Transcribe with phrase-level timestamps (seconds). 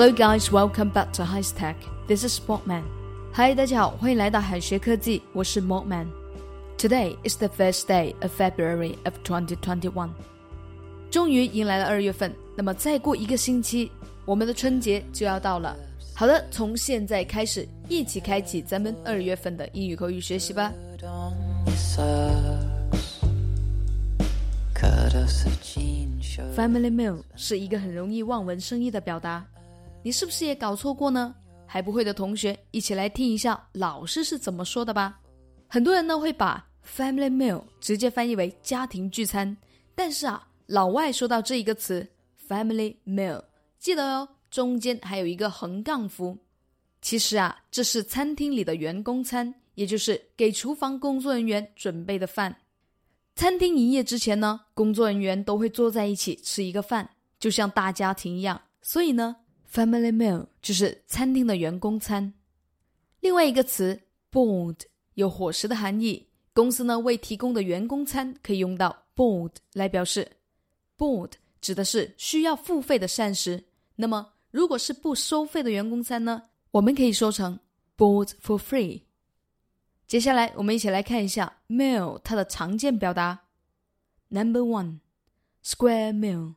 [0.00, 1.76] Hello guys, welcome back to High Tech.
[2.06, 2.82] This is Sportman.
[3.34, 6.06] Hi，大家好，欢迎来到海学科技，我是 Sportman.
[6.78, 10.10] Today is the first day of February of 2021.
[11.10, 13.90] 终于迎来了二月份，那么再过一个星期，
[14.24, 15.76] 我们的春节就要到了。
[16.14, 20.72] 好的，从现在开始，一起开启咱们二月份的英语口语学习吧。
[26.54, 29.44] Family meal 是一个很容易望文生义的表达。
[30.03, 31.35] 你是不是也搞错过呢？
[31.67, 35.19] 还不会的同学，一起来听一下老师是怎么说的吧。
[35.67, 39.55] 很多人呢会把 family meal 直接翻译为家庭聚餐，
[39.95, 42.05] 但是啊，老外说到这一个词
[42.45, 43.41] family meal，
[43.79, 46.37] 记得哦，中间还有一个横杠符。
[47.01, 52.53] 其实啊，这是餐厅里的员工餐，也就是给厨房工作人员准备的饭。
[53.35, 58.59] 餐厅营业之前呢，工作人员都会坐在一起吃一个饭，就像大家庭一样。
[58.81, 59.37] 所以呢。
[59.71, 62.33] Family meal 就是餐厅的员工餐。
[63.21, 64.75] 另外一个词 board
[65.13, 70.29] 有伙食的含义，公司呢为提供的员工餐可以用到 board 来表示。
[70.97, 73.63] board 指的是需要付费的膳食。
[73.95, 77.57] 那么如果是不收费的员工餐呢，我们可以说成
[77.97, 79.03] board for free。
[80.05, 83.43] 接下来我们一起来看一下 meal 它的常见表达。
[84.27, 84.99] Number one
[85.63, 86.55] square meal。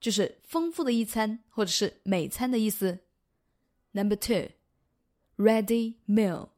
[0.00, 3.00] 就是丰富的一餐，或者是美餐的意思。
[3.92, 4.50] Number two,
[5.36, 6.50] ready meal，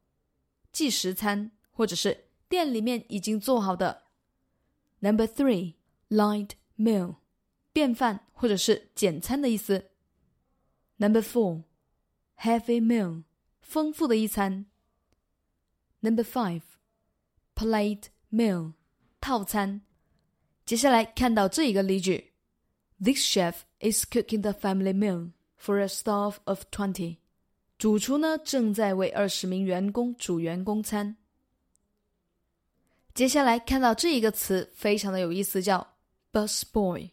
[0.72, 4.02] 即食餐，或者是店里面已经做好的。
[4.98, 5.74] Number three,
[6.08, 7.16] light meal，
[7.72, 9.90] 便饭或者是简餐的意思。
[10.96, 11.62] Number four,
[12.36, 13.24] heavy meal，
[13.62, 14.66] 丰富的一餐。
[16.00, 16.62] Number five,
[17.54, 18.74] plate meal，
[19.20, 19.82] 套餐。
[20.66, 22.29] 接下来看到这一个例句。
[23.02, 27.16] This chef is cooking the family meal for a staff of twenty。
[27.78, 31.16] 主厨呢正在为二十名员工煮员工餐。
[33.14, 35.94] 接下来看到这一个词非常的有意思，叫
[36.30, 37.08] bus boy。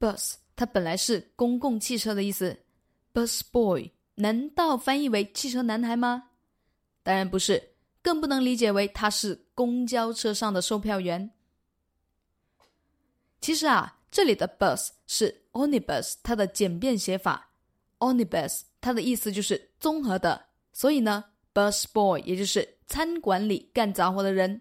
[0.00, 2.58] bus 它本来是公共汽车的意思
[3.14, 6.30] ，bus boy 难道翻译为汽车男孩吗？
[7.04, 11.30] 当然不是，更不能理解为他是公交车上的售票员。
[13.40, 14.00] 其实啊。
[14.12, 17.48] 这里的 bus 是 omnibus，它的简便写法。
[17.98, 21.24] onibus 它的意思就是综合的，所以呢
[21.54, 24.60] ，bus boy 也就是餐馆里干杂活的人，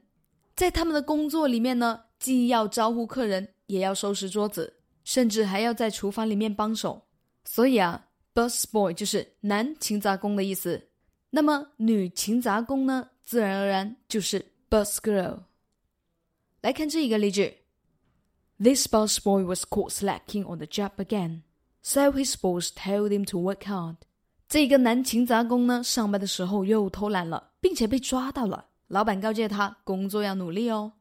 [0.56, 4.73] 在他们的工作里面呢，既要招呼客人，也要收拾桌子，
[5.03, 7.01] 甚至还要在厨房里面帮手。
[7.44, 10.88] 所以啊，bus boy 就是男勤杂工的意思。
[11.29, 15.39] 那么女勤杂工呢，自然而然就是 bus girl。
[16.62, 17.60] 来看这一个例句。
[18.63, 21.41] This busboy was caught slacking on the job again,
[21.81, 23.95] so his boss told him to work hard.
[24.47, 28.67] 这个男勤杂工呢，上班的时候又偷懒了，并且被抓到了。
[28.88, 30.94] 老板告诫他工作要努力哦。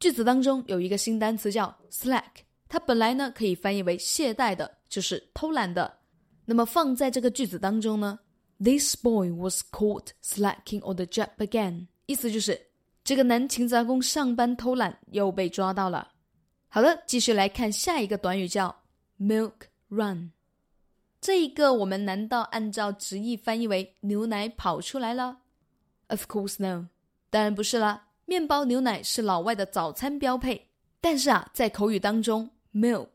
[0.00, 5.98] 句子当中有一个新单词叫 slack，它本来呢可以翻译为懈怠的，就是偷懒的。
[6.46, 8.18] 那么放在这个句子当中呢
[8.58, 12.58] ，This boy was caught slacking on the job again，意思就是
[13.04, 16.08] 这个男勤杂工上班偷懒又被抓到了。
[16.74, 18.74] 好的，继续来看下一个短语，叫
[19.20, 19.52] milk
[19.90, 20.32] run。
[21.20, 25.40] 这一个我们难道按照直译翻译为牛奶跑出来了
[26.06, 26.88] ？Of course no，
[27.28, 28.08] 当然不是啦。
[28.24, 30.68] 面包、牛奶是老外的早餐标配，
[30.98, 33.10] 但是啊，在口语当中，milk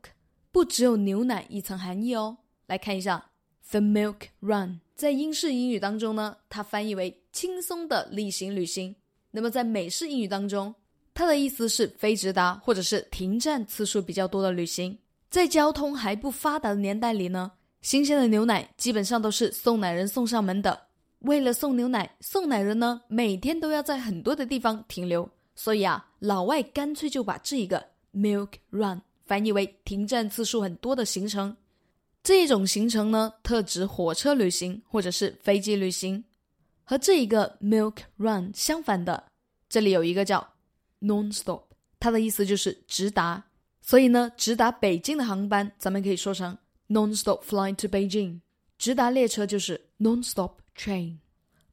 [0.52, 2.38] 不只有牛奶一层含义哦。
[2.68, 3.32] 来看一下
[3.70, 8.94] the milk run，在英式英语当中呢，它翻译为轻松的例行旅行。
[9.32, 10.72] 那么在美式英语当中，
[11.18, 14.96] 它的意思是非直达或者是停站次数比较多的旅行。
[15.28, 20.80] 在交通还不发达的年代里呢，新鲜的牛奶基本上都是送奶人送上门的。
[21.22, 31.56] 为了送牛奶，送奶人呢每天都要在很多的地方停留，所以啊，老外干脆就把这一个 milk run 翻译为停站次数很多的行程。
[32.22, 36.22] 这一种行程呢，特指火车旅行或者是飞机旅行。
[36.84, 39.24] 和这一个 milk run 相反的，
[39.68, 40.48] 这里有一个叫。
[41.00, 41.64] Non-stop，
[42.00, 43.44] 它的意思就是直达，
[43.80, 46.56] 所以呢，直达北京的航班，咱们可以说成
[46.88, 48.40] Non-stop flight to Beijing。
[48.76, 51.18] 直达列车就是 Non-stop train。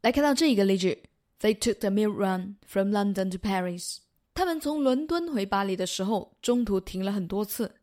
[0.02, 1.04] 来看到这一个例句
[1.40, 3.98] ：They took the milk run from London to Paris。
[4.34, 7.76] 他们从伦敦回巴黎的时候，中途停了很多次。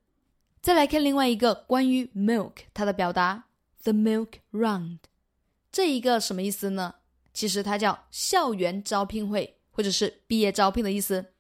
[0.61, 3.47] 再来看另外一个关于 milk 它的表达
[3.83, 4.99] ：The milk round。
[5.73, 6.95] 这一个什么意思呢？
[7.33, 11.32] 其实它叫校园招聘会，或者是毕业招聘的意思。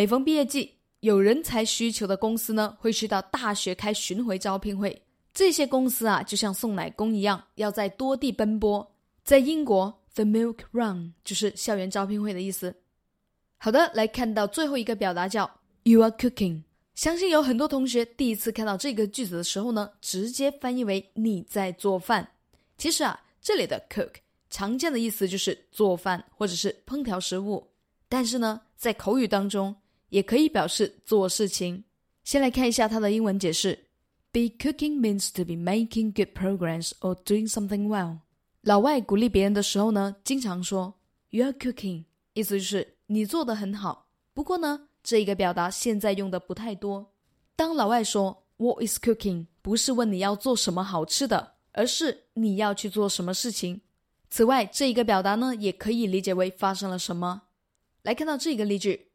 [0.00, 5.02] 每逢毕业季，有人才需求的公司呢，会去到大学开巡回招聘会。
[5.34, 8.94] 这些公司啊，就像送奶工一样，要在多地奔波。
[9.22, 12.74] 在英国，the milk run 就是校园招聘会的意思。
[13.58, 15.50] 好的，来看到最后一个表达叫
[15.82, 16.62] you are cooking。
[16.94, 22.26] 相信有很多同学第一次看到这个句子的时候呢，直接翻译为你在做饭。
[22.78, 24.12] 其实啊，这里的 cook
[24.48, 27.68] 常见的意思就是做饭或者是烹调食物，
[28.08, 29.76] 但是呢，在口语当中
[30.10, 31.82] 也可以表示做事情。
[32.22, 33.86] 先来看一下它的英文解释
[34.30, 38.18] ：Be cooking means to be making good progress or doing something well。
[38.60, 42.04] 老外鼓励别人的时候呢，经常说 "You are cooking"，
[42.34, 44.08] 意思就是你做的很好。
[44.34, 47.12] 不过呢，这一个表达现在用的不太多。
[47.56, 53.80] 当老外说 "What is cooking"，不是问你要做什么好吃的，而是你要去做什么事情。
[54.28, 57.42] 此外，这一个表达呢，也可以理解为发生了什么。
[58.02, 59.09] 来看到这个例句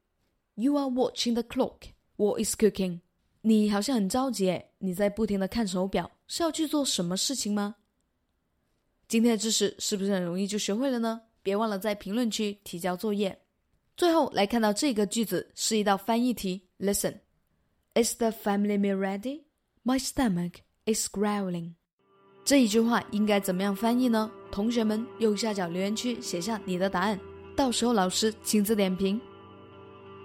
[0.55, 1.91] ：You are watching the clock.
[2.17, 3.01] What is cooking？
[3.41, 7.75] 你好像很着急诶，你在不停的看手表，是要去做什么事情吗？
[9.07, 11.21] 今天的知识是不是很容易就学会了呢？
[11.43, 13.39] 别忘了在评论区提交作业。
[13.95, 16.67] 最后来看到这个句子是一道翻译题。
[16.79, 19.43] Listen，Is the family meal ready?
[19.83, 20.55] My stomach
[20.85, 21.73] is growling。
[22.43, 24.31] 这一句话应该怎么样翻译呢？
[24.51, 27.19] 同学们右下角留言区写下你的答案，
[27.55, 29.21] 到时候老师亲自点评。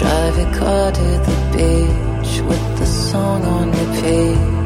[0.00, 4.57] David car to the beach with the song on repeat.